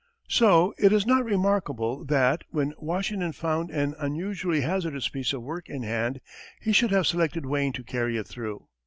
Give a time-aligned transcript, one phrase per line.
[0.29, 5.69] So it is not remarkable that, when Washington found an unusually hazardous piece of work
[5.69, 6.21] in hand,
[6.59, 8.67] he should have selected Wayne to carry it through.